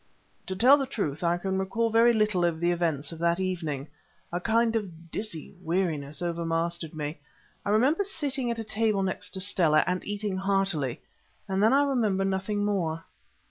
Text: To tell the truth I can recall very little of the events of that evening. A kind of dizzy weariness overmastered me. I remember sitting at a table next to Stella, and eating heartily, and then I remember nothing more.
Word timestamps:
To 0.47 0.55
tell 0.55 0.77
the 0.77 0.87
truth 0.87 1.23
I 1.23 1.37
can 1.37 1.59
recall 1.59 1.91
very 1.91 2.11
little 2.11 2.43
of 2.43 2.59
the 2.59 2.71
events 2.71 3.11
of 3.11 3.19
that 3.19 3.39
evening. 3.39 3.87
A 4.33 4.39
kind 4.39 4.75
of 4.75 5.11
dizzy 5.11 5.53
weariness 5.61 6.23
overmastered 6.23 6.95
me. 6.95 7.19
I 7.63 7.69
remember 7.69 8.03
sitting 8.03 8.49
at 8.49 8.57
a 8.57 8.63
table 8.63 9.03
next 9.03 9.29
to 9.35 9.39
Stella, 9.39 9.83
and 9.85 10.03
eating 10.03 10.37
heartily, 10.37 11.01
and 11.47 11.61
then 11.61 11.71
I 11.71 11.83
remember 11.83 12.25
nothing 12.25 12.65
more. 12.65 13.05